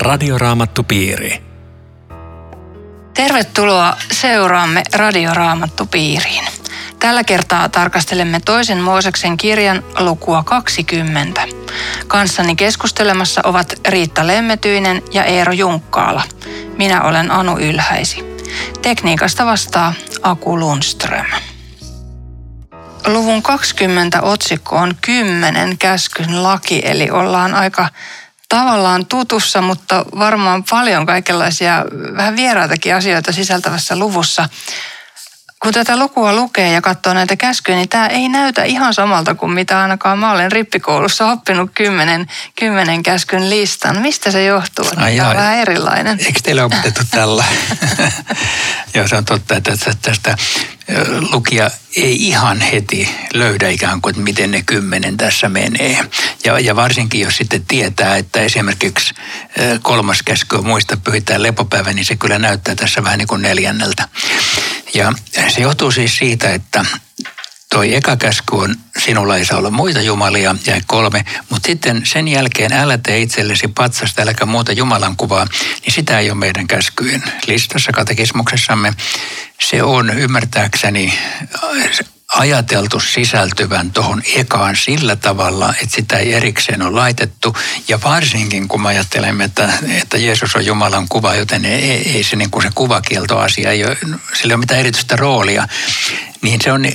[0.00, 1.42] Radioraamattupiiri.
[3.14, 6.44] Tervetuloa seuraamme Radioraamattupiiriin.
[6.98, 11.46] Tällä kertaa tarkastelemme toisen Mooseksen kirjan lukua 20.
[12.06, 16.22] Kanssani keskustelemassa ovat Riitta Lemmetyinen ja Eero Junkkaala.
[16.76, 18.24] Minä olen Anu Ylhäisi.
[18.82, 21.26] Tekniikasta vastaa Aku Lundström.
[23.06, 27.88] Luvun 20 otsikko on 10 käskyn laki, eli ollaan aika
[28.50, 31.84] tavallaan tutussa, mutta varmaan paljon kaikenlaisia
[32.16, 34.48] vähän vieraitakin asioita sisältävässä luvussa.
[35.62, 39.52] Kun tätä lukua lukee ja katsoo näitä käskyjä, niin tämä ei näytä ihan samalta kuin
[39.52, 42.26] mitä ainakaan mä olen rippikoulussa oppinut kymmenen,
[42.58, 43.98] kymmenen käskyn listan.
[43.98, 44.84] Mistä se johtuu?
[44.96, 46.18] Ai tämä on vähän erilainen.
[46.26, 47.44] Eikö teillä opetettu tällä?
[48.94, 50.36] Joo, se on totta, että tästä
[51.32, 56.04] lukija ei ihan heti löydä ikään kuin, että miten ne kymmenen tässä menee.
[56.44, 59.14] Ja, ja varsinkin jos sitten tietää, että esimerkiksi
[59.82, 64.08] kolmas käsky on muista pyhitään lepopäivä, niin se kyllä näyttää tässä vähän niin kuin neljänneltä.
[64.94, 65.12] Ja
[65.48, 66.84] se johtuu siis siitä, että
[67.70, 72.28] toi eka käsky on, sinulla ei saa olla muita jumalia, ja kolme, mutta sitten sen
[72.28, 75.46] jälkeen älä tee itsellesi patsasta, äläkä muuta Jumalan kuvaa,
[75.82, 78.92] niin sitä ei ole meidän käskyjen listassa katekismuksessamme.
[79.60, 81.18] Se on ymmärtääkseni
[82.34, 87.56] ajateltu sisältyvän tuohon ekaan sillä tavalla, että sitä ei erikseen ole laitettu.
[87.88, 92.36] Ja varsinkin kun me ajattelemme, että, että Jeesus on Jumalan kuva, joten ei, ei se,
[92.36, 93.96] niin kuin se kuvakieltoasia, ei ole,
[94.34, 95.68] sillä ei ole mitään erityistä roolia,
[96.42, 96.86] niin se on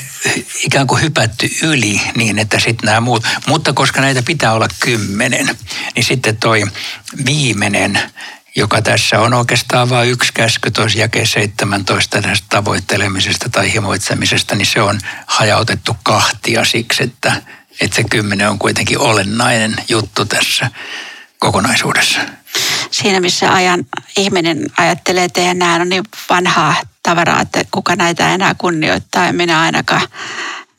[0.64, 3.28] ikään kuin hypätty yli niin, että sitten nämä muut.
[3.48, 5.58] Mutta koska näitä pitää olla kymmenen,
[5.96, 6.64] niin sitten toi
[7.26, 8.00] viimeinen
[8.56, 14.66] joka tässä on oikeastaan vain yksi käsky tuossa jake 17 tästä tavoittelemisesta tai himoitsemisesta, niin
[14.66, 17.42] se on hajautettu kahtia siksi, että,
[17.82, 20.72] että se kymmenen on kuitenkin olennainen juttu tässä
[21.40, 22.20] kokonaisuudessa.
[22.92, 23.86] Siinä missä ajan
[24.18, 29.62] ihminen ajattelee, että nämä on niin vanhaa tavaraa, että kuka näitä enää kunnioittaa ja minä
[29.62, 30.08] ainakaan,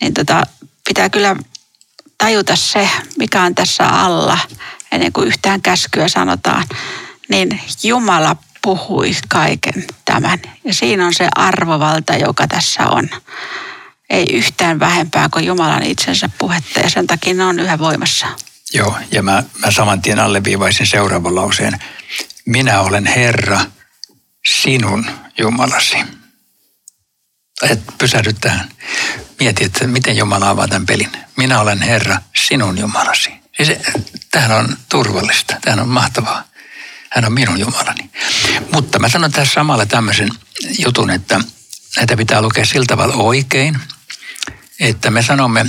[0.01, 0.43] niin tota,
[0.89, 1.37] pitää kyllä
[2.19, 4.39] tajuta se, mikä on tässä alla
[4.93, 6.65] ennen kuin yhtään käskyä sanotaan
[7.29, 10.43] niin Jumala puhui kaiken tämän.
[10.65, 13.09] Ja siinä on se arvovalta, joka tässä on.
[14.11, 18.27] Ei yhtään vähempää kuin Jumalan itsensä puhetta ja sen takia ne on yhä voimassa.
[18.73, 21.79] Joo, ja mä, mä saman tien alleviivaisin seuraavan lauseen.
[22.47, 23.61] Minä olen Herra,
[24.47, 25.07] sinun
[25.39, 25.97] Jumalasi.
[27.63, 28.69] Et pysähdy tähän.
[29.41, 31.13] Mieti, että miten Jumala avaa tämän pelin.
[31.37, 33.31] Minä olen Herra, sinun Jumalasi.
[33.57, 33.73] Siis,
[34.31, 36.45] tämähän on turvallista, tämähän on mahtavaa.
[37.11, 38.11] Hän on minun Jumalani.
[38.73, 40.31] Mutta mä sanon tässä samalla tämmöisen
[40.79, 41.41] jutun, että
[41.97, 43.79] näitä pitää lukea sillä tavalla oikein,
[44.81, 45.67] että me sanomme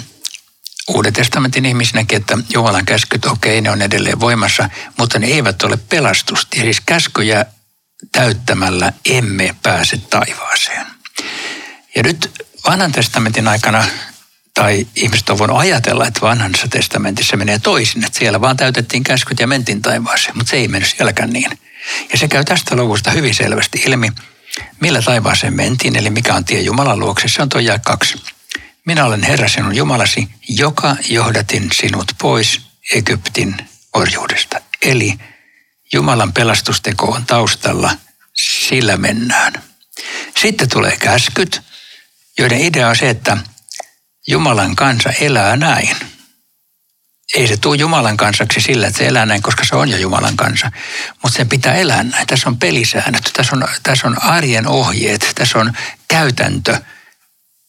[0.87, 5.77] Uuden testamentin ihmisinäkin, että Jumalan käskyt, okei, ne on edelleen voimassa, mutta ne eivät ole
[5.77, 6.57] pelastusta.
[6.61, 7.45] Siis käskyjä
[8.11, 10.87] täyttämällä emme pääse taivaaseen.
[11.95, 13.85] Ja nyt vanhan testamentin aikana
[14.57, 19.39] tai ihmiset on voinut ajatella, että vanhassa testamentissa menee toisin, että siellä vaan täytettiin käskyt
[19.39, 21.59] ja mentiin taivaaseen, mutta se ei mennyt sielläkään niin.
[22.11, 24.11] Ja se käy tästä luvusta hyvin selvästi ilmi,
[24.79, 27.27] millä taivaaseen mentiin, eli mikä on tie Jumalan luokse.
[27.27, 28.21] Se on tuo jae kaksi.
[28.85, 32.61] Minä olen Herra sinun Jumalasi, joka johdatin sinut pois
[32.93, 33.55] Egyptin
[33.93, 34.61] orjuudesta.
[34.81, 35.13] Eli
[35.93, 37.97] Jumalan pelastusteko on taustalla,
[38.33, 39.53] sillä mennään.
[40.41, 41.61] Sitten tulee käskyt,
[42.39, 43.37] joiden idea on se, että
[44.27, 45.95] Jumalan kansa elää näin.
[47.35, 50.37] Ei se tule Jumalan kansaksi sillä, että se elää näin, koska se on jo Jumalan
[50.37, 50.71] kansa.
[51.23, 52.27] Mutta se pitää elää näin.
[52.27, 55.73] Tässä on pelisäännöt, tässä on, tässä on arjen ohjeet, tässä on
[56.07, 56.81] käytäntö.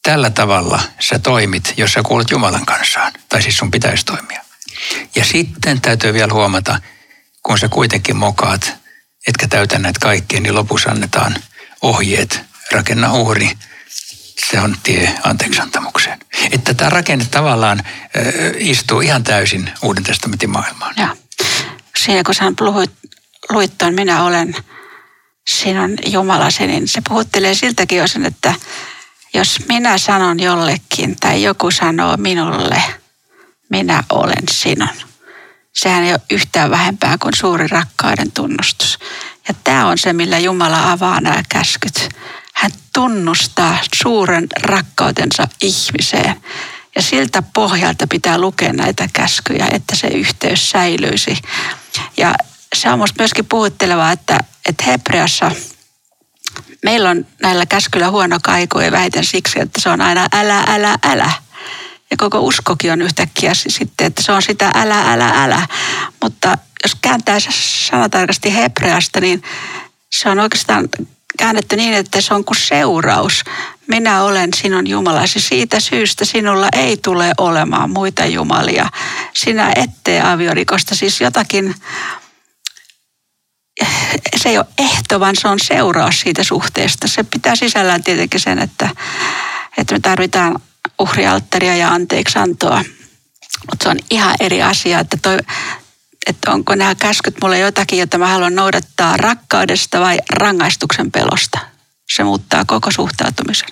[0.02, 3.12] Tällä tavalla sä toimit, jos sä kuulet Jumalan kansaan.
[3.28, 4.44] Tai siis sun pitäisi toimia.
[5.14, 6.80] Ja sitten täytyy vielä huomata,
[7.42, 8.72] kun sä kuitenkin mokaat,
[9.26, 11.36] etkä täytä näitä kaikkia, niin lopussa annetaan
[11.82, 12.40] ohjeet.
[12.72, 13.50] Rakenna uhri,
[14.50, 16.18] se on tie anteeksiantamukseen.
[16.52, 17.82] Että tämä rakenne tavallaan
[18.58, 20.94] istuu ihan täysin Uuden testamentin maailmaan.
[20.96, 21.16] Ja.
[22.04, 22.90] Siinä kun sä luit,
[23.50, 24.56] luit ton, minä olen
[25.48, 28.54] sinun Jumalasi, niin se puhuttelee siltäkin osin, että
[29.34, 32.82] jos minä sanon jollekin tai joku sanoo minulle,
[33.70, 34.88] minä olen sinun.
[35.74, 38.98] Sehän ei ole yhtään vähempää kuin suuri rakkauden tunnustus.
[39.48, 42.08] Ja tämä on se, millä Jumala avaa nämä käskyt
[42.58, 46.34] hän tunnustaa suuren rakkautensa ihmiseen.
[46.94, 51.38] Ja siltä pohjalta pitää lukea näitä käskyjä, että se yhteys säilyisi.
[52.16, 52.34] Ja
[52.74, 54.38] se on minusta myöskin puhuttelevaa, että,
[54.68, 55.50] että Hebreassa
[56.84, 60.98] meillä on näillä käskyillä huono kaiku ja väitän siksi, että se on aina älä, älä,
[61.02, 61.32] älä.
[62.10, 65.66] Ja koko uskokin on yhtäkkiä sitten, että se on sitä älä, älä, älä.
[66.22, 67.38] Mutta jos kääntää
[67.90, 69.42] sanatarkasti hebreasta, niin
[70.10, 70.88] se on oikeastaan
[71.38, 73.44] käännetty niin, että se on kuin seuraus.
[73.86, 75.40] Minä olen sinun Jumalasi.
[75.40, 78.90] Siitä syystä sinulla ei tule olemaan muita jumalia.
[79.34, 80.94] Sinä ettei aviorikosta.
[80.94, 81.74] Siis jotakin,
[84.36, 87.08] se ei ole ehto, vaan se on seuraus siitä suhteesta.
[87.08, 88.88] Se pitää sisällään tietenkin sen, että,
[89.78, 90.58] että me tarvitaan
[90.98, 92.84] uhrialttaria ja anteeksiantoa.
[93.70, 95.38] Mutta se on ihan eri asia, että toi,
[96.28, 101.58] että onko nämä käskyt mulle jotakin, jota mä haluan noudattaa rakkaudesta vai rangaistuksen pelosta.
[102.12, 103.68] Se muuttaa koko suhtautumisen.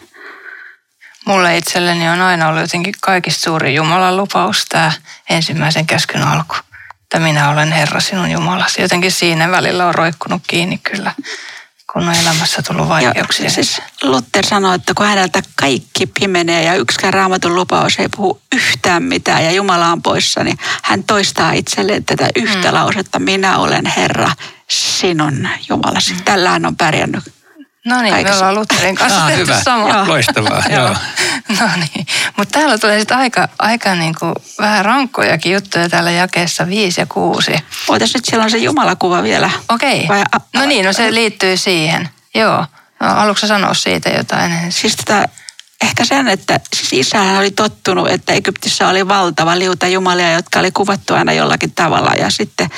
[1.27, 4.93] Mulle itselleni on aina ollut jotenkin kaikista suuri Jumalan lupaus tämä
[5.31, 6.55] ensimmäisen käskyn alku.
[7.03, 8.83] Että minä olen Herra sinun Jumalasi.
[8.83, 11.13] Jotenkin siinä välillä on roikkunut kiinni kyllä
[11.97, 13.45] kun on elämässä tullut vaikeuksia.
[13.47, 18.41] Ja siis Luther sanoi, että kun häneltä kaikki pimenee ja yksikään raamatun lupaus ei puhu
[18.55, 22.75] yhtään mitään ja Jumala on poissa, niin hän toistaa itselleen tätä yhtä mm.
[22.75, 24.31] lausetta, minä olen Herra,
[24.69, 26.15] sinun Jumalasi.
[26.15, 26.23] Mm.
[26.25, 27.25] Tällä hän on pärjännyt
[27.87, 29.63] No niin, me ollaan Lutherin kanssa ah, hyvä.
[29.63, 30.09] samaa.
[30.09, 30.89] Loistavaa, joo.
[31.61, 32.07] no niin,
[32.37, 37.53] mutta täällä tulee sitten aika, aika niinku vähän rankkojakin juttuja täällä jakeessa 5 ja 6.
[37.89, 39.51] Ootas nyt, siellä on se Jumalakuva vielä.
[39.69, 40.25] Okei, okay.
[40.55, 42.09] no niin, no se liittyy siihen.
[42.35, 42.67] Joo,
[43.01, 44.73] no, haluatko sanoa siitä jotain?
[44.73, 45.29] Siis tätä,
[45.83, 50.71] ehkä sen, että siis isähän oli tottunut, että Egyptissä oli valtava liuta jumalia, jotka oli
[50.71, 52.11] kuvattu aina jollakin tavalla.
[52.19, 52.69] Ja sitten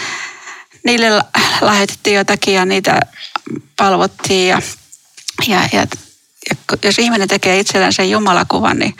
[0.85, 1.25] niille
[1.61, 3.01] lähetettiin jotakin ja niitä
[3.77, 4.63] palvottiin ja
[5.47, 5.87] ja, ja,
[6.51, 8.97] ja jos ihminen tekee itselleen sen Jumalakuvan, niin,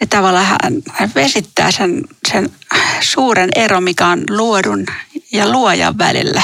[0.00, 2.50] niin tavallaan hän, hän vesittää sen, sen
[3.00, 4.86] suuren ero, mikä on luodun
[5.32, 6.42] ja luojan välillä.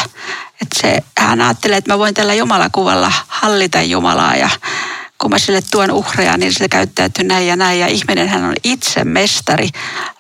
[0.63, 4.51] Että se, hän ajattelee, että mä voin tällä Jumalakuvalla hallita Jumalaa ja
[5.25, 7.81] kun mä sille tuon uhreja, niin se käyttäytyy näin ja näin.
[7.81, 9.69] Ja ihminen hän on itse mestari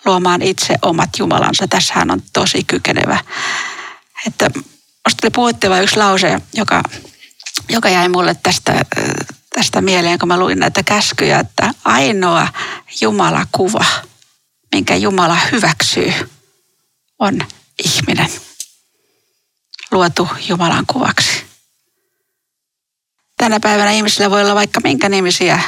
[0.04, 1.68] luomaan itse omat Jumalansa.
[1.68, 3.18] Tässä hän on tosi kykenevä.
[4.26, 4.50] Että
[5.06, 6.82] musta puhutte vain yksi lause, joka
[7.68, 8.84] joka jäi mulle tästä,
[9.54, 12.48] tästä mieleen, kun mä luin näitä käskyjä, että ainoa
[13.00, 13.84] Jumala kuva,
[14.72, 16.12] minkä Jumala hyväksyy,
[17.18, 17.40] on
[17.84, 18.30] ihminen.
[19.90, 21.44] Luotu Jumalan kuvaksi.
[23.36, 25.60] Tänä päivänä ihmisillä voi olla vaikka minkä nimisiä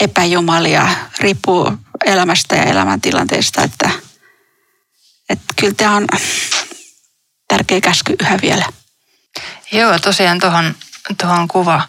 [0.00, 0.88] epäjumalia,
[1.20, 1.72] riippuu
[2.04, 3.90] elämästä ja elämäntilanteesta, että,
[5.28, 6.06] että kyllä tämä on
[7.48, 8.64] tärkeä käsky yhä vielä.
[9.72, 10.74] Joo, tosiaan tuohon
[11.20, 11.82] tuohon kuva,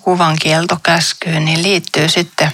[0.00, 2.52] kuvan kieltokäskyyn, niin liittyy sitten,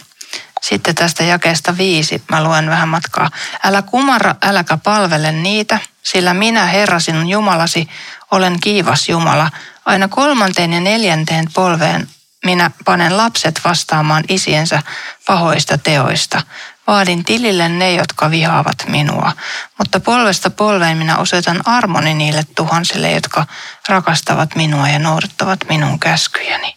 [0.62, 2.23] sitten tästä jakeesta viisi.
[2.31, 3.31] Mä luen vähän matkaa.
[3.64, 7.88] Älä kumarra, äläkä palvele niitä, sillä minä, Herra sinun Jumalasi,
[8.31, 9.50] olen kiivas Jumala.
[9.84, 12.08] Aina kolmanteen ja neljänteen polveen
[12.44, 14.82] minä panen lapset vastaamaan isiensä
[15.26, 16.43] pahoista teoista.
[16.86, 19.32] Vaadin tilille ne, jotka vihaavat minua,
[19.78, 23.46] mutta polvesta polveen minä osoitan armoni niille tuhansille, jotka
[23.88, 26.76] rakastavat minua ja noudattavat minun käskyjäni.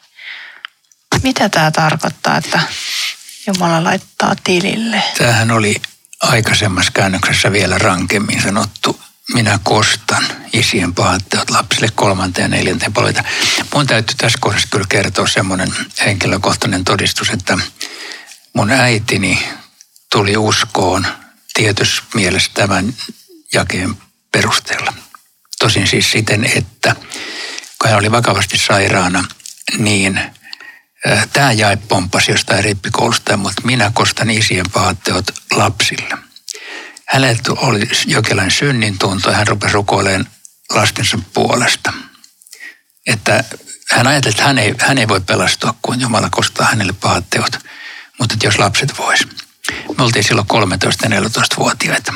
[1.23, 2.59] Mitä tämä tarkoittaa, että
[3.47, 5.03] Jumala laittaa tilille?
[5.17, 5.81] Tämähän oli
[6.21, 9.01] aikaisemmassa käännöksessä vielä rankemmin sanottu.
[9.33, 10.23] Minä kostan
[10.53, 13.23] isien pahatteot lapsille kolmanteen ja neljänteen polvita.
[13.73, 15.73] Mun täytyy tässä kohdassa kyllä kertoa semmoinen
[16.05, 17.57] henkilökohtainen todistus, että
[18.53, 19.47] mun äitini
[20.11, 21.07] tuli uskoon
[21.53, 22.93] tietyssä mielessä tämän
[23.53, 23.95] jakeen
[24.31, 24.93] perusteella.
[25.59, 26.95] Tosin siis siten, että
[27.81, 29.25] kun hän oli vakavasti sairaana,
[29.77, 30.19] niin
[31.33, 36.17] tämä jae pomppasi jostain rippikoulusta, mutta minä kostan isien pahatteot lapsille.
[37.07, 40.27] Hänellä oli jokinlainen synnin tunto ja hän rupesi rukoilemaan
[40.69, 41.93] lastensa puolesta.
[43.07, 43.43] Että
[43.91, 47.25] hän ajatteli, että hän ei, hän ei voi pelastua, kun Jumala kostaa hänelle pahat
[48.19, 49.27] mutta että jos lapset vois.
[49.97, 52.13] Me oltiin silloin 13-14-vuotiaita.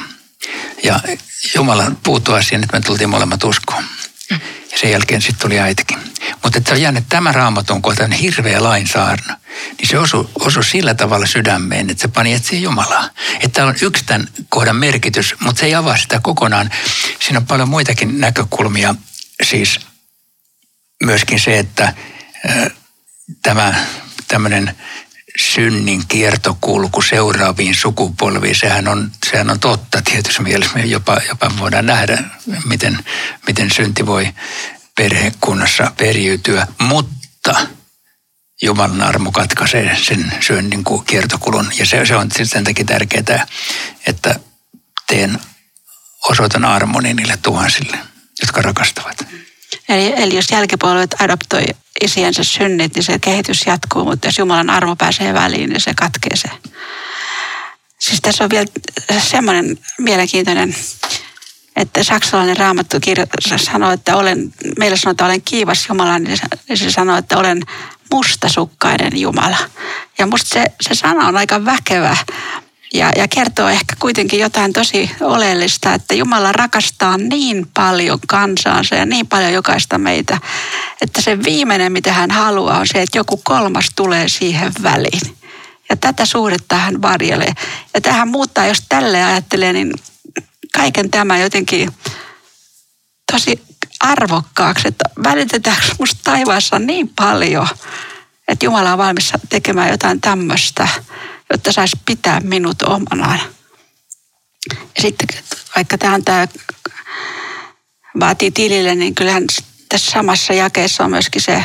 [0.84, 1.00] Ja
[1.56, 3.84] Jumala puuttui asiaan, että me tultiin molemmat uskoon.
[4.30, 4.40] Ja
[4.80, 5.98] sen jälkeen sitten tuli äitikin.
[6.44, 9.38] Mutta että on että tämä raamatun kohta hirveä lainsaarna.
[9.78, 13.10] Niin se osui, osui sillä tavalla sydämeen, että se pani etsiä Jumalaa.
[13.40, 16.70] Että on yksi tämän kohdan merkitys, mutta se ei avaa sitä kokonaan.
[17.20, 18.96] Siinä on paljon muitakin näkökulmia.
[19.44, 19.80] Siis
[21.04, 21.84] myöskin se, että
[22.50, 22.72] äh,
[23.42, 23.74] tämä
[24.28, 24.76] tämmöinen
[25.42, 30.76] synnin kiertokulku seuraaviin sukupolviin, sehän on, sehän on totta tietysti mielessä.
[30.76, 32.24] Me jopa, jopa voidaan nähdä,
[32.66, 33.00] miten,
[33.48, 34.30] miten synti voi
[34.96, 37.56] perhekunnassa periytyä, mutta
[38.62, 41.72] Jumalan armo katkaisee sen synnin kiertokulun.
[41.78, 43.48] Ja se, se on sen takia tärkeää,
[44.08, 44.40] että
[45.08, 45.40] teen
[46.30, 47.98] osoitan armoni niille tuhansille,
[48.42, 49.26] jotka rakastavat.
[49.94, 51.64] Eli, eli jos jälkipolvet adoptoi
[52.02, 56.36] isiensä synnit, niin se kehitys jatkuu, mutta jos Jumalan armo pääsee väliin, niin se katkee
[56.36, 56.50] se.
[58.00, 58.68] Siis tässä on vielä
[59.20, 60.76] semmoinen mielenkiintoinen
[61.76, 62.98] Että saksalainen raamattu
[63.56, 67.38] sanoo, että olen, meillä sanotaan, että olen kiivas Jumala, niin se, niin se sanoo, että
[67.38, 67.62] olen
[68.14, 69.58] mustasukkainen Jumala.
[70.18, 72.18] Ja musta se, se sana on aika väkevä
[72.94, 79.06] ja, ja kertoo ehkä kuitenkin jotain tosi oleellista, että Jumala rakastaa niin paljon kansaansa ja
[79.06, 80.38] niin paljon jokaista meitä,
[81.02, 85.38] että se viimeinen, mitä hän haluaa, on se, että joku kolmas tulee siihen väliin.
[85.90, 87.54] Ja tätä suhdetta hän varjelee.
[87.94, 89.94] Ja tähän muuttaa, jos tälle ajattelee, niin
[90.74, 91.92] kaiken tämä jotenkin
[93.32, 93.62] tosi
[94.00, 97.68] arvokkaaksi, että välitetäänkö musta taivaassa niin paljon,
[98.48, 100.88] että Jumala on valmis tekemään jotain tämmöistä,
[101.52, 103.40] jotta saisi pitää minut omanaan.
[104.70, 105.28] Ja sitten
[105.76, 106.48] vaikka tämä tämä
[108.20, 109.44] vaatii tilille, niin kyllähän
[109.90, 111.64] tässä samassa jakeessa on myöskin se,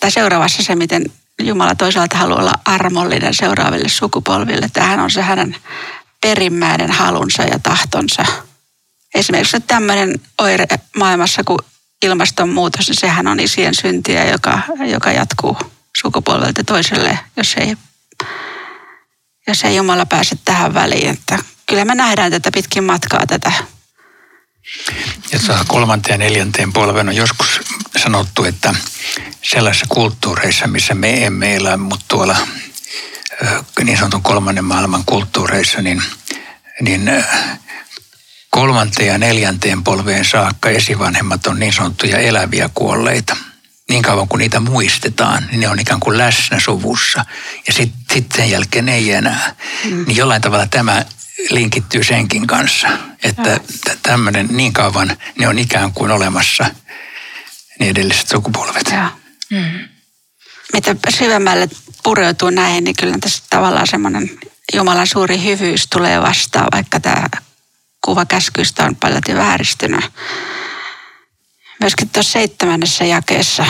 [0.00, 1.04] tai seuraavassa se, miten
[1.42, 4.68] Jumala toisaalta haluaa olla armollinen seuraaville sukupolville.
[4.72, 5.56] Tähän on se hänen
[6.20, 8.24] perimmäinen halunsa ja tahtonsa.
[9.14, 11.58] Esimerkiksi tämmöinen oire maailmassa kuin
[12.02, 15.56] ilmastonmuutos, niin sehän on isien syntiä, joka, joka jatkuu
[16.00, 17.76] sukupolvelta toiselle, jos ei,
[19.46, 21.08] jos ei Jumala pääse tähän väliin.
[21.08, 23.52] Että kyllä me nähdään tätä pitkin matkaa tätä.
[25.32, 27.60] Ja kolmanteen ja neljänteen polven on joskus
[27.96, 28.74] sanottu, että
[29.42, 32.36] sellaisissa kulttuureissa, missä me emme elä, mutta tuolla
[33.84, 36.02] niin sanotun kolmannen maailman kulttuureissa, niin,
[36.80, 37.10] niin
[38.50, 43.36] kolmanteen ja neljänteen polveen saakka esivanhemmat on niin sanottuja eläviä kuolleita.
[43.94, 47.24] Niin kauan kuin niitä muistetaan, niin ne on ikään kuin läsnä suvussa.
[47.66, 49.54] Ja sitten sit sen jälkeen ei enää.
[49.84, 50.04] Mm.
[50.06, 51.04] Niin jollain tavalla tämä
[51.50, 52.88] linkittyy senkin kanssa,
[53.22, 53.60] että
[54.02, 56.66] tämmöinen niin kauan ne on ikään kuin olemassa,
[57.78, 58.90] niin edelliset sukupolvet.
[58.92, 59.10] Ja.
[59.50, 59.88] Mm.
[60.72, 61.68] Mitä syvemmälle
[62.02, 64.30] pureutuu näihin, niin kyllä tässä tavallaan semmoinen
[64.74, 67.26] Jumalan suuri hyvyys tulee vastaan, vaikka tämä
[68.04, 70.04] kuva käskyistä on paljon vääristynyt.
[71.84, 73.66] Myöskin tuossa seitsemännessä jakeessa,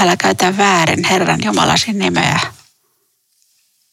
[0.00, 2.40] älä käytä väärin Herran Jumalasi nimeä.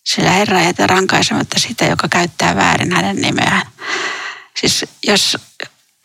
[0.03, 3.67] Sillä Herra jätä rankaisematta sitä, joka käyttää väärin hänen nimeään.
[4.59, 5.37] Siis jos,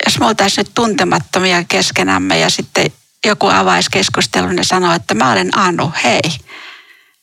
[0.06, 2.92] jos me oltaisiin nyt tuntemattomia keskenämme ja sitten
[3.26, 6.20] joku avaisi keskustelun ja sanoo, että mä olen Anu, hei.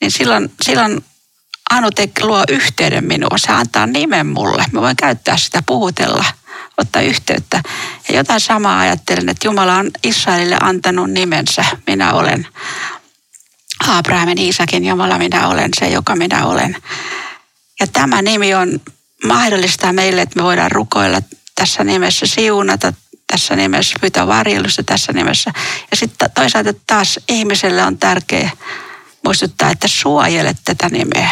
[0.01, 1.05] Niin silloin, silloin
[1.69, 3.39] Anu te, luo yhteyden minuun.
[3.39, 4.65] Se antaa nimen mulle.
[4.71, 6.25] Mä voin käyttää sitä, puhutella,
[6.77, 7.61] ottaa yhteyttä.
[8.09, 11.65] Ja jotain samaa ajattelen, että Jumala on Israelille antanut nimensä.
[11.87, 12.47] Minä olen
[13.87, 16.77] Abrahamin, Iisakin Jumala, minä olen se, joka minä olen.
[17.79, 18.81] Ja tämä nimi on
[19.23, 21.21] mahdollistaa meille, että me voidaan rukoilla
[21.55, 22.93] tässä nimessä siunata,
[23.27, 25.51] tässä nimessä pyytää varjelusta tässä nimessä.
[25.91, 28.51] Ja sitten toisaalta taas ihmiselle on tärkeää
[29.23, 31.29] muistuttaa, että suojelet tätä nimeä.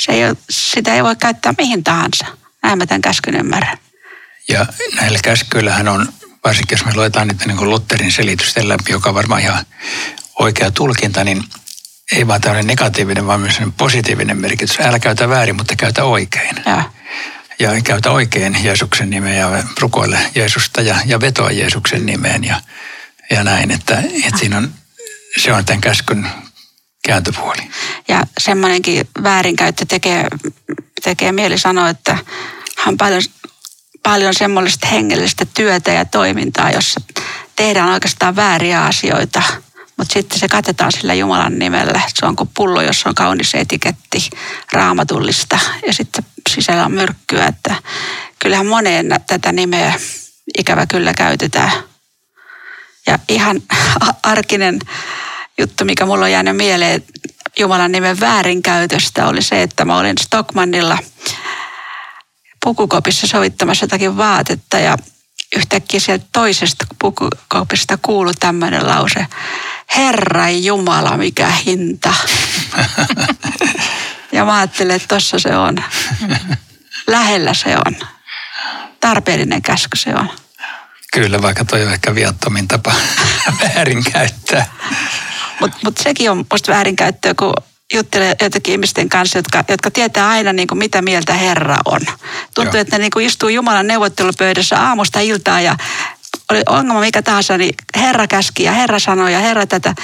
[0.00, 2.26] Se ei ole, sitä ei voi käyttää mihin tahansa.
[2.62, 3.78] Näin mä tämän käskyn ymmärrän.
[4.48, 6.12] Ja näillä käskyillähän on,
[6.44, 9.66] varsinkin jos me luetaan niitä niin kuin Lutherin selitysten läpi, joka on varmaan ihan
[10.38, 11.44] oikea tulkinta, niin
[12.12, 14.80] ei vaan tämmöinen negatiivinen, vaan myös positiivinen merkitys.
[14.80, 16.56] Älä käytä väärin, mutta käytä oikein.
[16.66, 16.90] Ja,
[17.58, 22.60] ja käytä oikein Jeesuksen nimeä ja rukoile Jeesusta ja, ja vetoa Jeesuksen nimeen ja,
[23.30, 23.70] ja näin.
[23.70, 24.74] Että, että siinä on,
[25.36, 26.28] se on tämän käskyn
[27.06, 27.70] kääntöpuoli.
[28.08, 30.28] Ja semmoinenkin väärinkäyttö tekee,
[31.02, 32.18] tekee mieli sanoa, että
[32.76, 33.22] hän paljon,
[34.10, 37.00] paljon semmoista hengellistä työtä ja toimintaa, jossa
[37.56, 39.42] tehdään oikeastaan vääriä asioita–
[39.96, 42.00] mutta sitten se katetaan sillä Jumalan nimellä.
[42.14, 44.30] Se on kuin pullo, jossa on kaunis etiketti
[44.72, 47.46] raamatullista ja sitten sisällä on myrkkyä.
[47.46, 47.74] Että
[48.38, 49.94] kyllähän moneen tätä nimeä
[50.58, 51.70] ikävä kyllä käytetään.
[53.06, 53.62] Ja ihan
[54.22, 54.78] arkinen
[55.58, 57.04] juttu, mikä mulla on jäänyt mieleen
[57.58, 60.98] Jumalan nimen väärinkäytöstä, oli se, että mä olin Stockmannilla
[62.66, 64.96] pukukopissa sovittamassa jotakin vaatetta ja
[65.56, 69.26] yhtäkkiä sieltä toisesta pukukopista kuului tämmöinen lause.
[69.96, 72.14] Herra Jumala, mikä hinta.
[74.32, 75.84] ja mä ajattelin, että tossa se on.
[77.06, 77.96] Lähellä se on.
[79.00, 80.30] Tarpeellinen käsky se on.
[81.12, 82.94] Kyllä, vaikka toi on ehkä viattomin tapa
[83.62, 84.66] väärinkäyttää.
[85.60, 87.54] Mutta mut sekin on musta väärinkäyttöä, kun
[87.94, 92.00] juttelee jotakin ihmisten kanssa, jotka, jotka tietää aina niin kuin mitä mieltä Herra on.
[92.54, 92.80] Tuntuu, Joo.
[92.80, 95.76] että ne niin kuin istuu Jumalan neuvottelupöydässä aamusta iltaa ja
[96.50, 99.94] oli ongelma mikä tahansa, niin Herra käski ja Herra sanoi ja Herra tätä.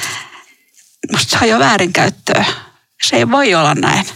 [1.13, 2.45] Musta se on jo väärinkäyttöä.
[3.03, 4.07] Se ei voi olla näin.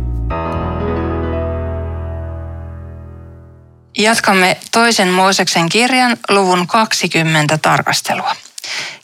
[3.97, 8.35] Jatkamme toisen Mooseksen kirjan luvun 20 tarkastelua.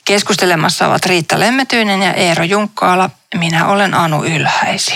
[0.04, 3.10] Keskustelemassa ovat Riitta Lemmetyinen ja Eero Junkkaala.
[3.34, 4.94] Minä olen Anu Ylhäisi.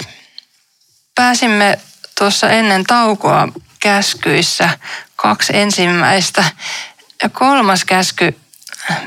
[1.15, 1.79] Pääsimme
[2.19, 3.49] tuossa ennen taukoa
[3.81, 4.71] käskyissä
[5.17, 6.45] kaksi ensimmäistä.
[7.23, 8.41] Ja kolmas käsky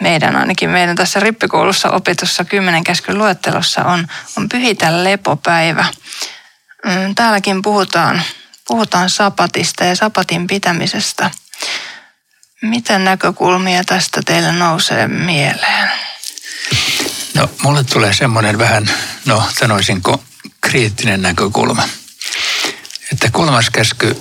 [0.01, 5.85] meidän ainakin meidän tässä rippikoulussa opetussa kymmenen käskyn luettelossa on, on pyhitä lepopäivä.
[6.85, 8.21] Mm, täälläkin puhutaan,
[8.69, 11.31] puhutaan sapatista ja sapatin pitämisestä.
[12.61, 15.91] Mitä näkökulmia tästä teille nousee mieleen?
[17.33, 18.91] No, mulle tulee semmoinen vähän,
[19.25, 20.23] no sanoisinko,
[20.61, 21.89] kriittinen näkökulma.
[23.11, 24.17] Että kolmas käsky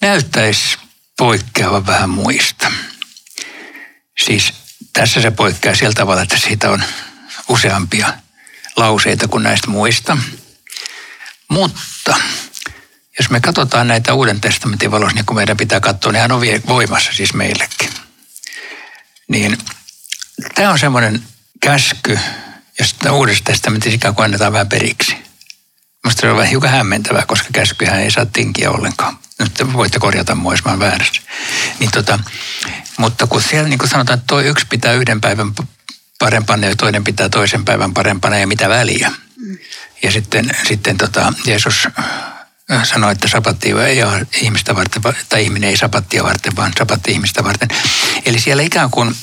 [0.00, 0.78] näyttäisi
[1.18, 2.72] poikkeavan vähän muista.
[4.24, 4.52] Siis
[4.92, 6.84] tässä se poikkeaa sillä tavalla, että siitä on
[7.48, 8.14] useampia
[8.76, 10.18] lauseita kuin näistä muista.
[11.48, 12.16] Mutta
[13.18, 16.40] jos me katsotaan näitä Uuden testamentin valossa, niin kuin meidän pitää katsoa, niin hän on
[16.66, 17.90] voimassa siis meillekin.
[19.28, 19.58] Niin
[20.54, 21.22] tämä on semmoinen
[21.60, 22.18] käsky,
[22.78, 25.16] josta Uudessa testamentissa ikään kuin annetaan vähän periksi.
[26.04, 29.18] Minusta se on vähän hiukan hämmentävää, koska käskyhän ei saa tinkiä ollenkaan.
[29.38, 31.22] Nyt voitte korjata mua, jos mä väärässä.
[31.78, 32.18] Niin tota,
[32.96, 35.52] mutta kun siellä niin kuin sanotaan, että toi yksi pitää yhden päivän
[36.18, 39.12] parempana ja toinen pitää toisen päivän parempana ja mitä väliä.
[39.36, 39.58] Mm.
[40.02, 41.88] Ja sitten, sitten tota, Jeesus
[42.82, 47.44] sanoi, että sapatti ei ole ihmistä varten, tai ihminen ei sapattia varten, vaan sapatti ihmistä
[47.44, 47.68] varten.
[48.26, 49.14] Eli siellä ikään kuin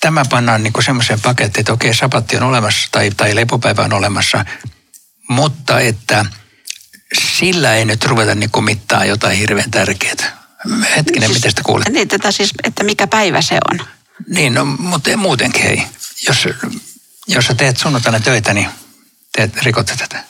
[0.00, 4.44] tämä pannaan niin semmoiseen pakettiin, että okei, sapatti on olemassa tai, tai lepopäivä on olemassa,
[5.28, 6.26] mutta että
[7.38, 10.40] sillä ei nyt ruveta niin mittaa jotain hirveän tärkeää.
[10.96, 11.88] Hetkinen, siis, miten sitä kuulet?
[11.88, 13.86] Niin, tätä siis, että mikä päivä se on.
[14.28, 15.82] Niin, no, mutta muutenkin hei.
[16.28, 16.48] Jos,
[17.26, 18.68] jos sä teet sunnuntaina töitä, niin
[19.32, 20.24] teet, rikot tätä.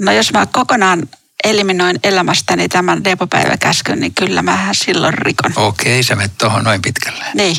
[0.00, 1.08] No jos mä kokonaan
[1.44, 5.52] eliminoin elämästäni tämän lepopäiväkäskyn, niin kyllä mä silloin rikon.
[5.56, 7.24] Okei, sä menet tuohon noin pitkälle.
[7.34, 7.56] Niin.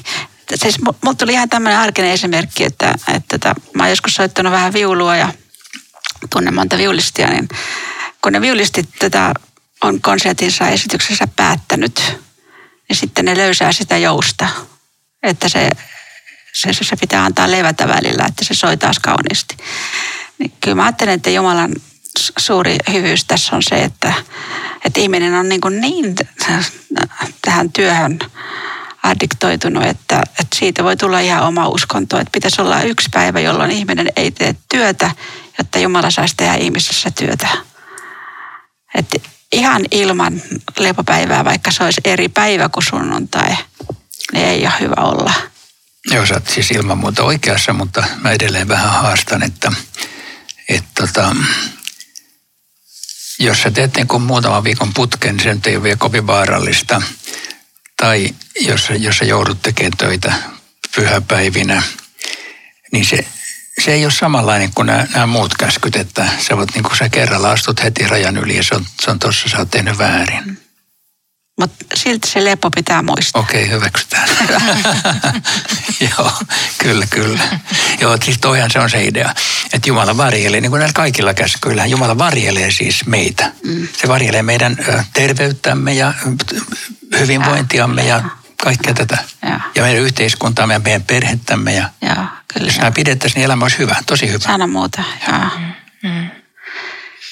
[0.55, 4.51] Siis mulla tuli ihan tämmöinen arkinen esimerkki, että, että, että tota, mä oon joskus soittanut
[4.51, 5.33] vähän viulua ja
[6.29, 7.49] tunnen monta viulistia, niin
[8.21, 9.33] kun ne viulistit tätä
[9.83, 12.17] on konsertinsa esityksessä päättänyt,
[12.89, 14.47] niin sitten ne löysää sitä jousta,
[15.23, 15.69] että se,
[16.53, 19.57] se, se pitää antaa levätä välillä, että se soi taas kauniisti.
[20.37, 21.71] Niin kyllä mä ajattelen, että Jumalan
[22.39, 24.13] suuri hyvyys tässä on se, että,
[24.85, 26.15] että ihminen on niin, niin
[27.41, 28.19] tähän työhön
[29.03, 32.19] addiktoitunut, että, että siitä voi tulla ihan oma uskonto.
[32.19, 35.11] Että pitäisi olla yksi päivä, jolloin ihminen ei tee työtä,
[35.57, 37.47] jotta Jumala saisi tehdä ihmisessä työtä.
[38.95, 39.17] Että
[39.51, 40.41] ihan ilman
[40.77, 43.57] lepopäivää, vaikka se olisi eri päivä kuin sunnuntai,
[44.33, 45.33] niin ei ole hyvä olla.
[46.11, 49.71] Joo, sä oot siis ilman muuta oikeassa, mutta mä edelleen vähän haastan, että,
[50.69, 51.35] että tota,
[53.41, 56.27] jos sä teet niin kuin muutaman viikon putken, niin se nyt ei ole vielä kovin
[56.27, 57.01] vaarallista.
[57.97, 60.33] Tai jos, jos sä joudut tekemään töitä
[60.95, 61.83] pyhäpäivinä,
[62.91, 63.25] niin se
[63.83, 67.09] se ei ole samanlainen kuin nämä, nämä muut käskyt, että sä, voit, niin kuin sä
[67.09, 70.57] kerralla astut heti rajan yli ja se on, se on tossa, sä oot tehnyt väärin.
[71.59, 73.41] Mutta silti se lepo pitää muistaa.
[73.41, 74.29] Okei, okay, hyväksytään.
[76.17, 76.31] Joo,
[76.77, 77.43] kyllä, kyllä.
[78.01, 79.35] Joo, siis toihan se on se idea,
[79.73, 83.51] että Jumala varjelee, niin kuin näillä kaikilla käskyillä, Jumala varjelee siis meitä.
[83.63, 83.87] Mm.
[84.01, 84.77] Se varjelee meidän
[85.13, 86.13] terveyttämme ja
[87.19, 88.29] hyvinvointiamme ja, ja
[88.63, 89.17] kaikkea tätä.
[89.41, 91.73] Ja, ja meidän yhteiskuntaamme ja meidän perhettämme.
[91.73, 92.67] Ja, ja kyllä.
[92.67, 94.39] Jos nämä pidettäisiin, niin elämä olisi hyvä, tosi hyvä.
[94.39, 95.51] Sano muuta, ja.
[96.03, 96.29] Mm.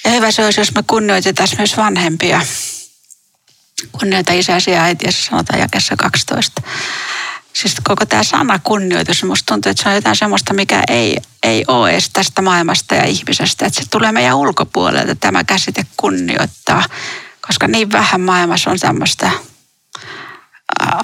[0.05, 2.41] Ja hyvä se olisi, jos me kunnioitetaan myös vanhempia.
[3.91, 6.61] Kunnioita isäsi ja äitiäsi, sanotaan jakessa 12.
[7.53, 11.65] Siis koko tämä sana kunnioitus, musta tuntuu, että se on jotain semmoista, mikä ei, ei
[11.67, 13.65] ole edes tästä maailmasta ja ihmisestä.
[13.65, 16.83] Että se tulee meidän ulkopuolelta tämä käsite kunnioittaa,
[17.47, 19.31] koska niin vähän maailmassa on tämmöistä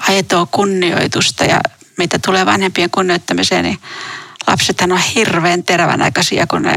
[0.08, 1.60] aitoa kunnioitusta ja
[1.98, 3.78] mitä tulee vanhempien kunnioittamiseen, niin
[4.46, 6.76] lapsethan on hirveän terävänäköisiä, kun ne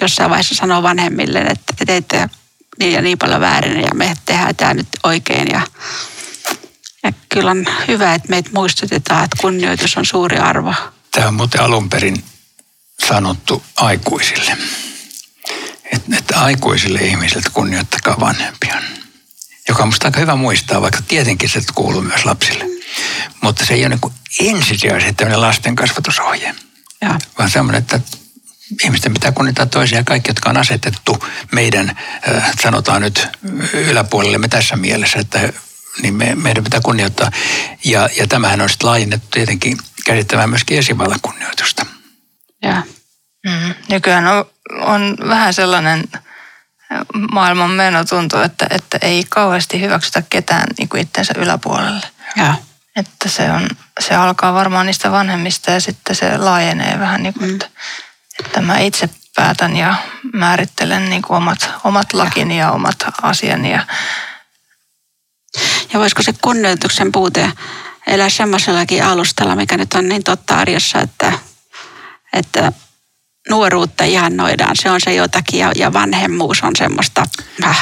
[0.00, 2.30] jossain vaiheessa sanoo vanhemmille, että te teitte
[2.78, 5.48] niin ja niin paljon väärin ja me tehdään tämä nyt oikein.
[5.48, 5.60] Ja,
[7.02, 10.74] ja kyllä on hyvä, että meitä muistutetaan, että kunnioitus on suuri arvo.
[11.10, 12.24] Tämä on muuten alun perin
[13.06, 14.56] sanottu aikuisille.
[15.92, 18.82] Että, että aikuisille ihmisille kunnioittakaa vanhempia
[19.68, 22.64] joka on musta aika hyvä muistaa, vaikka tietenkin se kuuluu myös lapsille.
[23.40, 26.54] Mutta se ei ole niin ensisijaisesti tämmöinen lasten kasvatusohje,
[27.00, 27.18] ja.
[27.38, 28.00] vaan semmoinen, että
[28.84, 31.98] ihmisten pitää kunnioittaa toisia ja kaikki, jotka on asetettu meidän,
[32.62, 33.28] sanotaan nyt
[33.72, 35.52] yläpuolelle tässä mielessä, että
[36.02, 37.30] niin me, meidän pitää kunnioittaa.
[37.84, 41.86] Ja, ja tämähän on sitten laajennettu tietenkin käsittämään myöskin esivallan kunnioitusta.
[42.62, 42.82] Ja.
[43.46, 43.74] Mm.
[43.88, 46.04] Nykyään on, on vähän sellainen
[47.32, 52.06] maailman meno tuntuu, että, että ei kauheasti hyväksytä ketään niin kuin itsensä yläpuolelle.
[52.36, 52.54] Ja.
[52.96, 53.68] Että se, on,
[54.00, 57.54] se alkaa varmaan niistä vanhemmista ja sitten se laajenee vähän niin kuin, mm.
[57.54, 57.68] että,
[58.38, 59.94] että mä itse päätän ja
[60.32, 63.72] määrittelen niin kuin omat, omat lakini ja omat asiani.
[63.72, 63.86] Ja,
[65.92, 67.52] ja voisiko se kunnioituksen puute
[68.06, 71.32] elää semmoisellakin alustalla, mikä nyt on niin totta arjessa, että,
[72.32, 72.72] että
[73.48, 77.26] nuoruutta ihannoidaan, se on se jotakin ja, ja vanhemmuus on semmoista,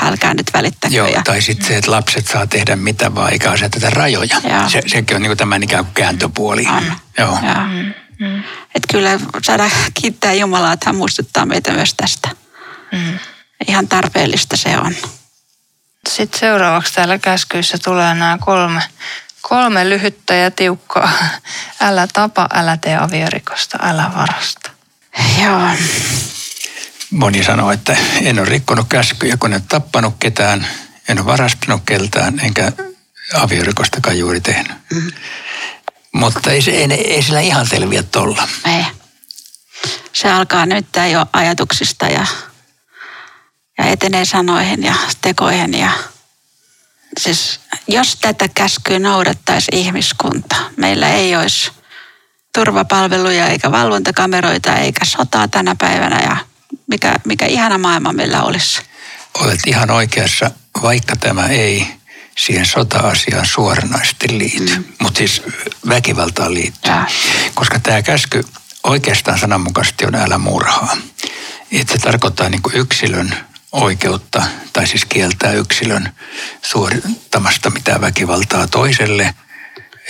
[0.03, 0.95] älkää nyt välittäkö.
[0.95, 1.23] Joo, ja...
[1.25, 4.41] tai sitten se, että lapset saa tehdä mitä vaan, eikä aseteta rajoja.
[4.69, 6.67] Se, sekin on niin tämän ikään kuin kääntöpuoli.
[6.77, 6.93] On.
[7.19, 7.39] Joo.
[7.43, 7.67] Ja.
[8.21, 8.39] Mm.
[8.75, 12.29] Että kyllä saada kiittää Jumalaa, että hän muistuttaa meitä myös tästä.
[12.93, 13.19] Mm.
[13.69, 14.95] Ihan tarpeellista se on.
[16.09, 18.83] Sitten seuraavaksi täällä käskyissä tulee nämä kolme,
[19.41, 21.13] kolme lyhyttä ja tiukkaa.
[21.81, 24.71] Älä tapa, älä tee aviorikosta, älä varasta.
[25.43, 25.69] Joo.
[27.11, 30.67] Moni sanoo, että en ole rikkonut käskyjä, kun en ole tappanut ketään,
[31.09, 32.73] en ole varastanut keltään, enkä
[33.35, 34.77] aviorikostakaan juuri tehnyt.
[34.93, 35.13] Mm.
[36.15, 38.49] Mutta ei, se, ei, ei sillä ihan selviä tuolla.
[38.67, 38.85] Ei.
[40.13, 42.27] Se alkaa nyt jo ajatuksista ja,
[43.79, 45.75] ja etenee sanoihin ja tekoihin.
[45.75, 45.91] Ja,
[47.19, 51.71] siis, jos tätä käskyä noudattaisi ihmiskunta, meillä ei olisi
[52.55, 56.37] turvapalveluja eikä valvontakameroita eikä sotaa tänä päivänä ja
[56.87, 58.83] mikä, mikä ihana maailma meillä olisi.
[59.35, 60.51] Olet ihan oikeassa,
[60.83, 62.00] vaikka tämä ei
[62.41, 64.85] siihen sota-asiaan suoranaisesti liity, mm.
[64.99, 65.43] mutta siis
[65.89, 66.93] väkivaltaan liittyy.
[66.93, 67.07] Ja.
[67.55, 68.45] Koska tämä käsky
[68.83, 70.97] oikeastaan sananmukaisesti on älä murhaa.
[71.73, 73.35] Että se tarkoittaa niin kuin yksilön
[73.73, 76.13] oikeutta, tai siis kieltää yksilön
[76.63, 79.35] suorittamasta mitään väkivaltaa toiselle.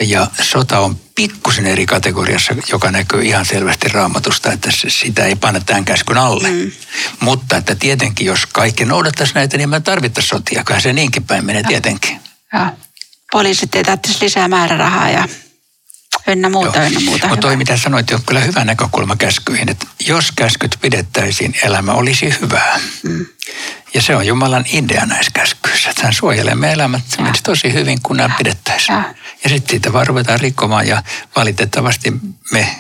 [0.01, 5.61] Ja sota on pikkusen eri kategoriassa, joka näkyy ihan selvästi raamatusta, että sitä ei panna
[5.61, 6.51] tämän käskyn alle.
[6.51, 6.73] Mm.
[7.21, 10.65] Mutta että tietenkin, jos kaikki noudattaisi näitä, niin me tarvittaisiin sotia.
[10.65, 12.21] Kyllä se niinkin päin menee tietenkin.
[12.53, 12.73] Ja.
[13.33, 15.29] Poliisit ei tarvitsisi lisää määrärahaa ja
[16.27, 16.87] ynnä muuta, Joo.
[16.87, 17.29] ynnä muuta.
[17.29, 22.35] Mutta toi mitä sanoit, on kyllä hyvä näkökulma käskyihin, että jos käskyt pidettäisiin, elämä olisi
[22.41, 22.81] hyvää.
[23.03, 23.27] Mm.
[23.95, 25.60] Ja se on Jumalan idea näissä käskyissä,
[25.91, 27.03] että hän suojelee me elämät.
[27.09, 28.99] Se menisi tosi hyvin, kun nämä pidettäisiin.
[28.99, 31.03] Ja, ja sitten siitä vaan ruvetaan rikkomaan ja
[31.37, 32.13] valitettavasti
[32.53, 32.77] me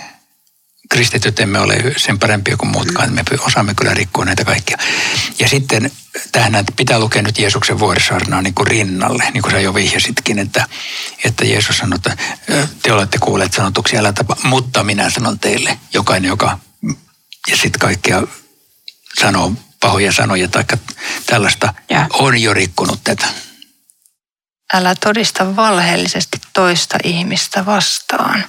[0.90, 3.12] kristityt emme ole sen parempia kuin muutkaan.
[3.12, 4.78] Me osaamme kyllä rikkoa näitä kaikkia.
[5.38, 5.90] Ja sitten
[6.32, 10.66] tähän pitää lukea nyt Jeesuksen vuorisaarnaa niin kuin rinnalle, niin kuin sä jo vihjasitkin, että,
[11.24, 12.16] että Jeesus sanoi, että
[12.82, 16.58] te olette kuulleet sanotuksi, älä tapa, mutta minä sanon teille, jokainen, joka
[17.50, 18.22] ja sitten kaikkia
[19.20, 20.64] sanoo pahoja sanoja tai
[21.26, 22.06] tällaista, ja.
[22.12, 23.26] on jo rikkonut tätä.
[24.72, 28.44] Älä todista valheellisesti toista ihmistä vastaan.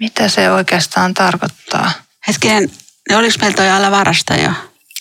[0.00, 1.92] Mitä se oikeastaan tarkoittaa?
[2.28, 2.70] Hetkinen,
[3.08, 4.50] niin oliko meillä toi alla varasta jo?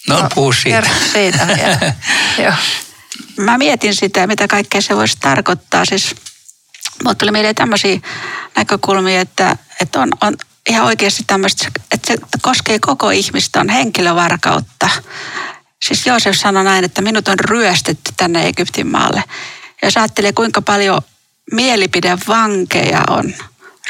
[0.08, 0.90] No, no puhu siitä.
[1.14, 1.94] siitä vielä.
[2.44, 2.54] Joo.
[3.38, 5.86] Mä mietin sitä, mitä kaikkea se voisi tarkoittaa.
[5.86, 6.16] Siis
[7.04, 8.00] Mutta tuli mieleen tämmöisiä
[8.56, 10.38] näkökulmia, että, että on, on
[10.70, 14.90] ihan oikeasti tämmöistä, että se koskee koko ihmistä, on henkilövarkautta.
[15.86, 19.24] Siis Joosef sanoi näin, että minut on ryöstetty tänne Egyptin maalle.
[19.82, 21.02] Ja jos ajattelee, kuinka paljon
[21.52, 23.34] mielipidevankeja on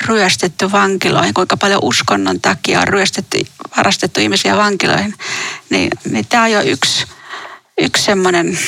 [0.05, 3.45] ryöstetty vankiloihin, kuinka paljon uskonnon takia on ryöstetty,
[3.77, 5.13] varastettu ihmisiä vankiloihin,
[5.69, 7.05] niin, niin tämä on jo yksi,
[7.81, 8.59] yksi semmoinen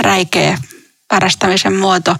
[0.00, 0.58] räikeä
[1.12, 2.16] varastamisen muoto.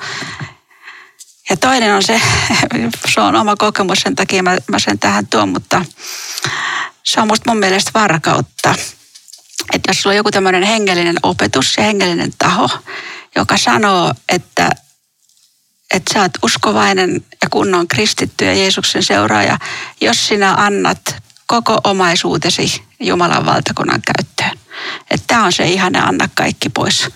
[1.50, 2.20] Ja toinen on se,
[3.14, 5.84] se on oma kokemus, sen takia mä, mä sen tähän tuon, mutta
[7.02, 8.74] se on musta mun mielestä varkautta.
[9.72, 12.68] Että jos sulla on joku tämmöinen hengellinen opetus ja hengellinen taho,
[13.36, 14.70] joka sanoo, että
[15.94, 19.58] että sä oot uskovainen ja kunnon kristitty ja Jeesuksen seuraaja,
[20.00, 24.58] jos sinä annat koko omaisuutesi Jumalan valtakunnan käyttöön.
[25.10, 27.08] Että tämä on se ihane anna kaikki pois.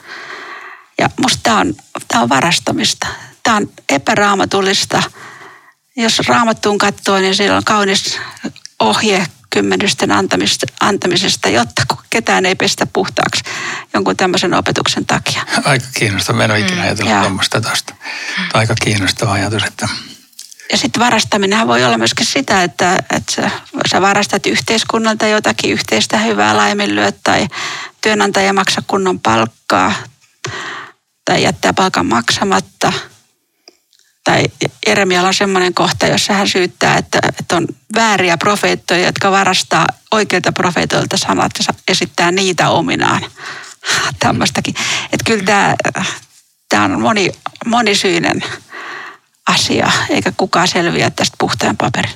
[0.98, 1.74] Ja musta tämä on,
[2.08, 3.06] tää on varastamista.
[3.42, 5.02] Tämä on epäraamatullista.
[5.96, 8.18] Jos raamattuun katsoo, niin siellä on kaunis
[8.78, 13.42] ohje kymmenysten antamisesta, antamisesta, jotta ketään ei pestä puhtaaksi
[13.94, 15.42] jonkun tämmöisen opetuksen takia.
[15.64, 16.44] Aika kiinnostava.
[16.44, 17.94] En ole ikinä mm, ajatellut tuommoista tuosta.
[18.54, 19.88] Aika kiinnostava ajatus, että...
[20.72, 23.50] Ja sitten varastaminen voi olla myöskin sitä, että, että sä,
[23.90, 27.46] sä varastat yhteiskunnalta jotakin yhteistä hyvää laiminlyöt tai
[28.00, 29.92] työnantaja maksaa kunnon palkkaa
[31.28, 32.92] tai jättää palkan maksamatta–
[34.28, 34.44] tai
[34.86, 40.52] Jeremialla on semmoinen kohta, jossa hän syyttää, että, että on vääriä profeettoja, jotka varastaa oikeilta
[40.52, 43.24] profeetoilta sanat ja esittää niitä ominaan.
[44.20, 44.74] Tämmöistäkin.
[45.04, 45.74] Että kyllä tämä,
[46.68, 47.30] tämä on moni,
[47.66, 48.44] monisyinen
[49.46, 52.14] asia, eikä kukaan selviä tästä puhtaan paperin.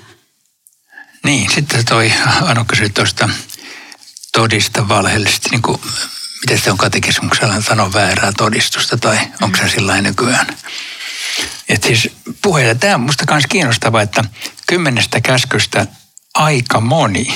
[1.25, 3.29] Niin, sitten toi Anu kysyi tuosta
[4.33, 5.81] todista valheellisesti, niin kuin,
[6.43, 10.47] miten se on katekismuksella sanoa väärää todistusta tai onko se sillä nykyään?
[11.69, 12.11] Et siis
[12.43, 14.25] puheita, tämä on musta myös kiinnostavaa, että
[14.67, 15.87] kymmenestä käskystä
[16.35, 17.35] aika moni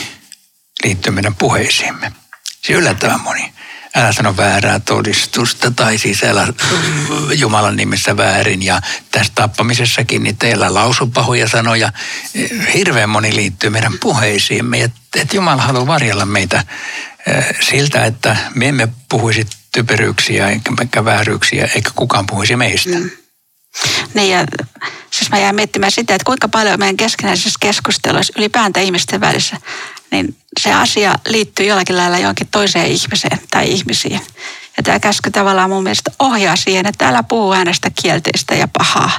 [0.85, 2.13] liittyy meidän puheisiimme.
[2.63, 3.53] Siis yllättävän moni.
[3.97, 6.47] Älä sano väärää todistusta tai siis älä
[7.35, 8.63] Jumalan nimessä väärin.
[8.63, 11.93] Ja tässä tappamisessakin niin teillä lausu pahoja sanoja.
[12.75, 14.83] Hirveän moni liittyy meidän puheisiimme.
[14.83, 16.65] Että et Jumala haluaa varjella meitä
[17.61, 22.99] siltä, että me emme puhuisi typeryyksiä eikä vääryyksiä, eikä kukaan puhuisi meistä.
[22.99, 23.11] Mm.
[24.15, 24.47] Niin ja
[25.11, 29.57] siis mä jään miettimään sitä, että kuinka paljon meidän keskinäisessä keskustelussa ylipäätään ihmisten välissä,
[30.11, 34.21] niin se asia liittyy jollakin lailla johonkin toiseen ihmiseen tai ihmisiin.
[34.77, 39.11] Ja tämä käsky tavallaan mun mielestä ohjaa siihen, että älä puhu hänestä kielteistä ja pahaa.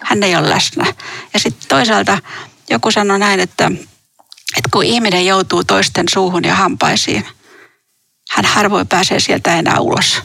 [0.00, 0.94] Hän ei ole läsnä.
[1.34, 2.18] Ja sitten toisaalta
[2.70, 3.70] joku sanoi näin, että,
[4.56, 7.26] että kun ihminen joutuu toisten suuhun ja hampaisiin,
[8.34, 10.22] hän harvoin pääsee sieltä enää ulos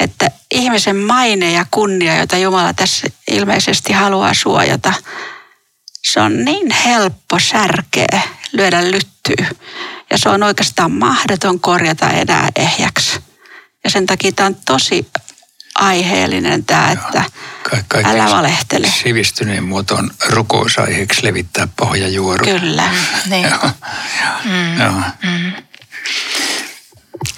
[0.00, 4.92] että ihmisen maine ja kunnia, jota Jumala tässä ilmeisesti haluaa suojata,
[6.02, 8.20] se on niin helppo särkeä,
[8.52, 9.46] lyödä lyttyy.
[10.10, 13.20] Ja se on oikeastaan mahdoton korjata enää ehjäksi.
[13.84, 15.06] Ja sen takia tämä on tosi
[15.74, 17.24] aiheellinen tämä, että
[17.88, 18.92] Ka- älä valehtele.
[19.02, 22.60] Sivistyneen muoto on rukousaiheeksi levittää pahoja juoruja.
[22.60, 22.90] Kyllä.
[23.30, 23.44] Niin.
[23.44, 23.70] Joo.
[24.44, 24.80] Mm.
[24.80, 24.92] Joo.
[25.22, 25.52] Mm.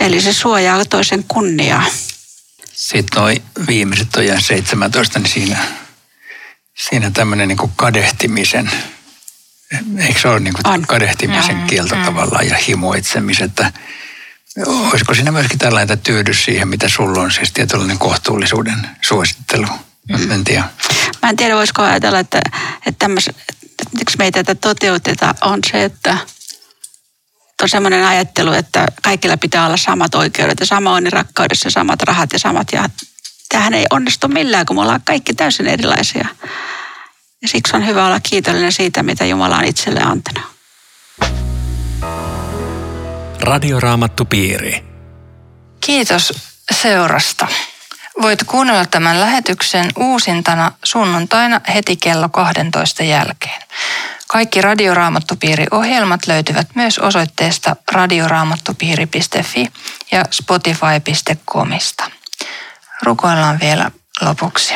[0.01, 1.85] Eli se suojaa toisen kunniaa.
[2.73, 5.59] Sitten noin viimeiset on 17, niin siinä,
[6.89, 8.71] siinä tämmöinen niin kadehtimisen,
[9.99, 12.05] eikö se ole niin kuin kadehtimisen mm, kielto mm.
[12.05, 13.73] tavallaan ja himoitsemisen, että
[14.67, 19.67] olisiko siinä myöskin tällainen tyydy siihen, mitä sulla on, siis tietynlainen kohtuullisuuden suosittelu?
[20.09, 20.31] Mm.
[20.31, 20.65] En tiedä.
[21.23, 22.41] Mä en tiedä, voisiko ajatella, että,
[22.77, 26.19] että, tämmöis, että miksi me ei tätä toteuteta, on se, että
[27.63, 32.33] on semmoinen ajattelu, että kaikilla pitää olla samat oikeudet ja sama onni rakkaudessa, samat rahat
[32.33, 32.89] ja samat ja
[33.49, 36.29] tähän ei onnistu millään, kun me ollaan kaikki täysin erilaisia.
[37.43, 40.57] Ja siksi on hyvä olla kiitollinen siitä, mitä Jumala on itselle antanut.
[43.41, 44.85] Radioraamattupiiri.
[45.81, 46.33] Kiitos
[46.83, 47.47] seurasta.
[48.23, 53.63] Voit kuunnella tämän lähetyksen uusintana sunnuntaina heti kello 12 jälkeen.
[54.29, 59.73] Kaikki Radioraamattupiiri-ohjelmat löytyvät myös osoitteesta radioraamattupiiri.fi
[60.13, 62.11] ja spotify.comista.
[63.03, 64.75] Rukoillaan vielä lopuksi.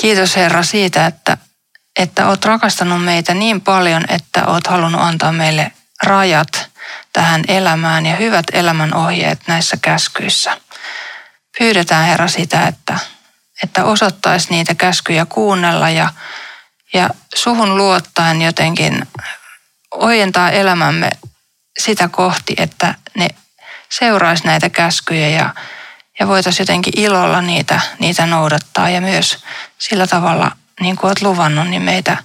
[0.00, 1.38] Kiitos Herra siitä, että,
[1.98, 5.72] että olet rakastanut meitä niin paljon, että olet halunnut antaa meille
[6.02, 6.70] rajat
[7.12, 10.63] tähän elämään ja hyvät elämän ohjeet näissä käskyissä.
[11.58, 12.98] Pyydetään Herra sitä, että,
[13.62, 16.10] että osattaisi niitä käskyjä kuunnella ja
[16.94, 19.06] ja suhun luottaen jotenkin
[19.90, 21.10] ojentaa elämämme
[21.78, 23.28] sitä kohti, että ne
[23.88, 25.54] seuraisi näitä käskyjä ja,
[26.20, 29.44] ja voitaisiin jotenkin ilolla niitä, niitä noudattaa ja myös
[29.78, 32.16] sillä tavalla, niin kuin olet luvannut, niin meitä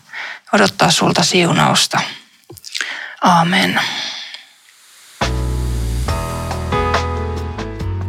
[0.53, 2.01] odottaa sulta siunausta.
[3.21, 3.81] Amen.